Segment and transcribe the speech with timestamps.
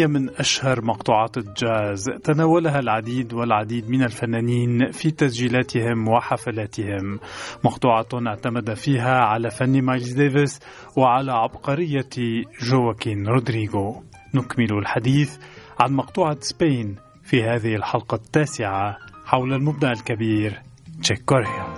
[0.00, 2.04] هي من أشهر مقطوعات الجاز.
[2.24, 7.20] تناولها العديد والعديد من الفنانين في تسجيلاتهم وحفلاتهم.
[7.64, 10.60] مقطوعة اعتمد فيها على فن مايلز ديفيس
[10.96, 14.02] وعلى عبقرية جواكين رودريغو.
[14.34, 15.38] نكمل الحديث
[15.80, 20.62] عن مقطوعة Spain في هذه الحلقة التاسعة حول المبدع الكبير
[21.02, 21.69] تشيك كوريا.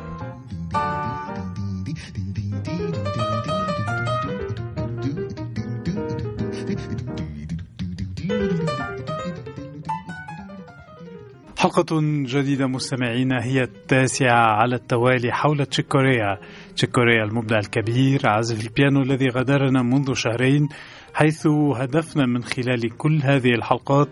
[11.62, 16.38] حلقة جديدة مستمعينا هي التاسعة على التوالي حول تشيكوريا
[16.77, 20.69] تشيكوريا المبدع الكبير عازف البيانو الذي غادرنا منذ شهرين
[21.15, 24.09] حيث هدفنا من خلال كل هذه الحلقات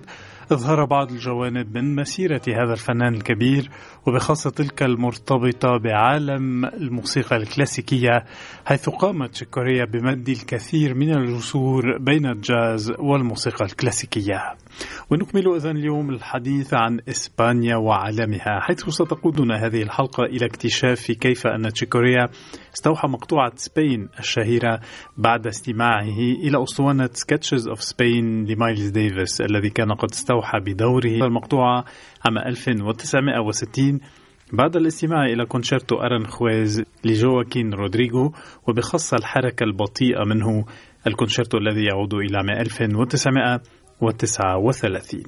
[0.53, 3.71] أظهر بعض الجوانب من مسيرة هذا الفنان الكبير
[4.07, 8.25] وبخاصة تلك المرتبطة بعالم الموسيقى الكلاسيكية
[8.67, 14.55] حيث قامت شيكوريا بمد الكثير من الجسور بين الجاز والموسيقى الكلاسيكية.
[15.11, 21.73] ونكمل إذن اليوم الحديث عن إسبانيا وعالمها حيث ستقودنا هذه الحلقة إلى اكتشاف كيف أن
[21.73, 22.29] تشيك كوريا
[22.75, 24.81] استوحى مقطوعة Spain الشهيرة
[25.17, 31.85] بعد استماعه إلى أسطوانة Sketches of Spain لمايلز ديفيس الذي كان قد استوحى بدوره المقطوعة
[32.27, 34.01] عام 1960
[34.53, 38.33] بعد الاستماع إلى كونشيرتو أرنخويز لجواكين رودريغو
[38.69, 40.65] وبخاصة الحركة البطيئة منه
[41.07, 43.61] الكونشيرتو الذي يعود إلى عام
[44.03, 45.23] 1939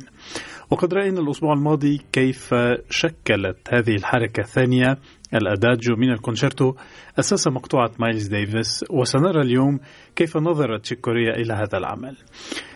[0.70, 2.54] وقد رأينا الأسبوع الماضي كيف
[2.90, 4.98] شكلت هذه الحركة الثانية
[5.34, 6.74] الأداجو من الكونشيرتو
[7.18, 9.80] أساس مقطوعة مايلز ديفيس وسنرى اليوم
[10.16, 12.16] كيف نظر تشيك كوريا إلى هذا العمل.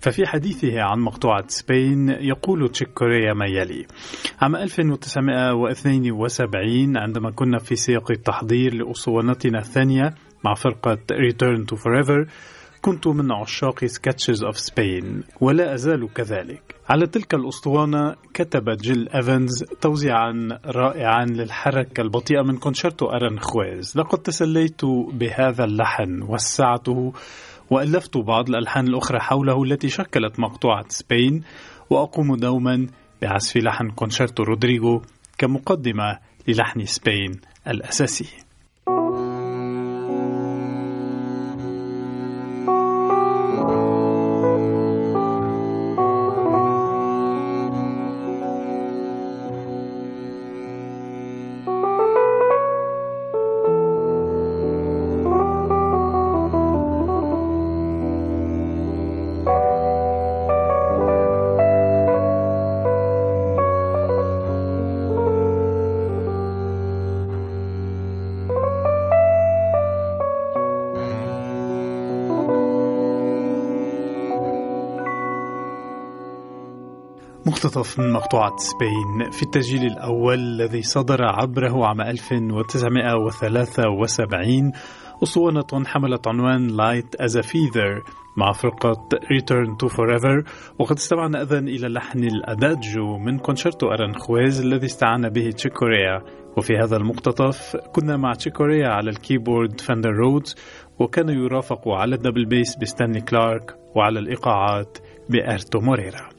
[0.01, 3.87] ففي حديثه عن مقطوعة Spain يقول تشيك كوريا ما يلي.
[4.41, 10.15] عام 1972 عندما كنا في سياق التحضير لأسطوانتنا الثانية
[10.45, 12.27] مع فرقة Return to Forever
[12.83, 16.75] كنت من عشاق Sketches of Spain ولا أزال كذلك.
[16.89, 24.85] على تلك الأسطوانة كتب جيل إيفنز توزيعا رائعا للحركة البطيئة من كونشيرتو أرنخويز لقد تسليت
[25.13, 27.13] بهذا اللحن وسعته
[27.71, 31.43] وألفت بعض الألحان الأخرى حوله التي شكلت مقطوعة Spain
[31.91, 32.87] وأقوم دوما
[33.23, 35.03] بعزف لحن كونشيرتو رودريغو
[35.39, 38.46] كمقدمة للحن سبين الأساسي.
[77.67, 84.73] مقتطف من مقطوعة Spain في التسجيل الأول الذي صدر عبره عام 1973
[85.23, 88.03] أسطوانة حملت عنوان Light as a Feather
[88.37, 90.45] مع فرقة Return to Forever
[90.79, 96.23] وقد استمعنا إذن إلى لحن الأداجو من كونشيرتو أرنخويز الذي استعان به تشيك كوريا
[96.57, 100.55] وفي هذا المقتطف كنا مع تشيك كوريا على ال keyboard فندر رودز
[100.99, 104.99] وكان يرافق على ال double bass ستانلي كلارك وعلى الإيقاعات
[105.31, 106.36] بأرتو موريرا.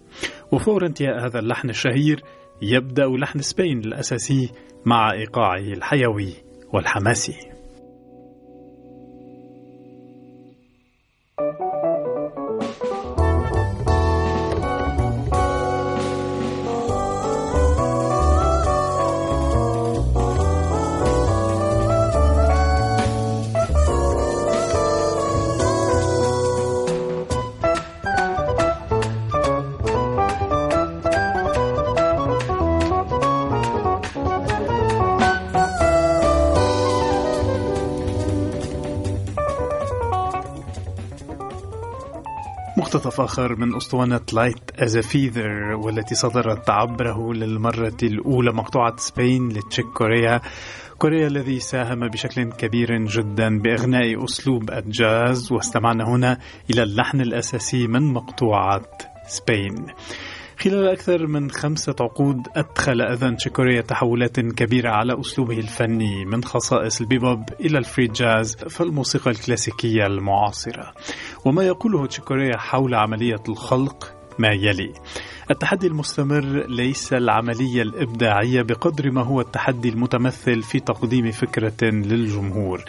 [0.51, 2.23] وفور انتهاء هذا اللحن الشهير
[2.61, 4.51] يبدأ لحن سبين الأساسي
[4.85, 6.33] مع إيقاعه الحيوي
[6.73, 7.56] والحماسي.
[42.97, 49.49] مقتطف آخر من أسطوانة Light as a Feather والتي صدرت عبره للمرة الأولى مقطوعة Spain
[49.49, 50.41] لتشيك كوريا.
[50.97, 56.37] كوريا الذي ساهم بشكل كبير جدا بإغناء أسلوب الجاز واستمعنا هنا
[56.69, 58.81] إلى اللحن الأساسي من مقطوعة
[59.27, 59.85] Spain.
[60.59, 66.43] خلال أكثر من خمسة عقود أدخل إذن تشيك كوريا تحولات كبيرة على أسلوبه الفني من
[66.43, 70.93] خصائص ال bebop إلى ال free jazz فالموسيقى الكلاسيكية المعاصرة.
[71.45, 74.93] وما يقوله تشيك كوريا حول عملية الخلق ما يلي.
[75.51, 82.83] التحدي المستمر ليس العملية الإبداعية بقدر ما هو التحدي المتمثل في تقديم فكرة للجمهور.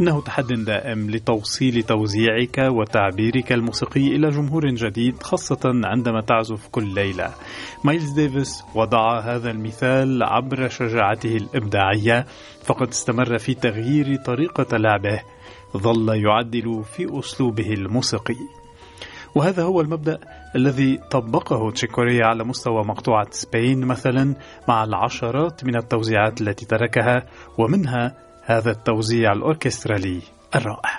[0.00, 7.34] إنه تحد دائم لتوصيل توزيعك وتعبيرك الموسيقي إلى جمهور جديد خاصة عندما تعزف كل ليلة.
[7.84, 12.26] مايلز ديفيس وضع هذا المثال عبر شجاعته الإبداعية
[12.64, 15.20] فقد استمر في تغيير طريقة لعبه
[15.76, 18.36] ظل يعدل في أسلوبه الموسيقي.
[19.34, 20.18] وهذا هو المبدأ
[20.56, 24.34] الذي طبقه تشيكوريا على مستوى مقطوعة سبين مثلا
[24.68, 27.26] مع العشرات من التوزيعات التي تركها
[27.58, 30.20] ومنها هذا التوزيع الأوركسترالي
[30.56, 30.97] الرائع.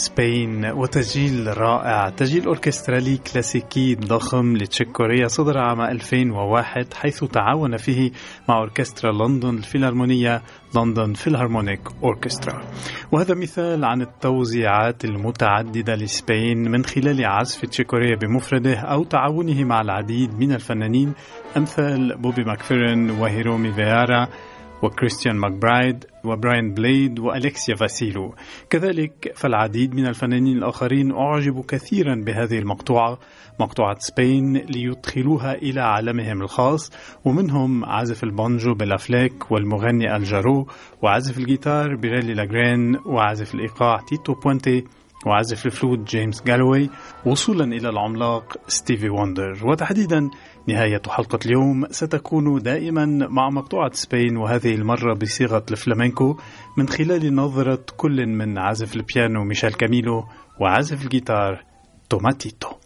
[0.00, 2.08] سبين وتسجيل رائع.
[2.08, 8.10] تسجيل أوركسترالي كلاسيكي ضخم لتشيك كوريا صدر عام 2001 حيث تعاون فيه
[8.48, 10.42] مع أوركسترا لندن الفيلارمونية
[10.76, 12.62] London Philharmonic Orchestra.
[13.12, 19.80] وهذا مثال عن التوزيعات المتعددة لسبين من خلال عزف تشيك كوريا بمفرده أو تعاونه مع
[19.80, 21.12] العديد من الفنانين
[21.56, 24.28] أمثال بوبي ماكفيرن وهيرومي أويهارا.
[24.82, 28.34] وكريستيان ماكبرايد وبراين بليد وأليكسيا فاسيلو.
[28.70, 33.18] كذلك فالعديد من الفنانين الآخرين أعجبوا كثيرا بهذه المقطوعة
[33.60, 36.92] مقطوعة سبين ليدخلوها إلى عالمهم الخاص
[37.24, 40.66] ومنهم عازف البانجو بيلا فليك والمغني آل جارو
[41.02, 44.84] وعازف الجيتار بيريلي لاجرين وعازف الإيقاع تيتو بوينتي.
[45.26, 46.90] وعازف الفلوت جيمس جالوي
[47.26, 49.60] وصولا إلى العملاق ستيفي وندر.
[49.64, 50.30] وتحديدا
[50.66, 56.36] نهاية حلقة اليوم ستكون دائما مع مقطوعة سبين وهذه المرة بصيغة الفلامينكو
[56.78, 60.24] من خلال نظرة كل من عازف البيانو ميشيل كاميلو
[60.60, 61.64] وعازف الجيتار
[62.10, 62.79] توماتيتو.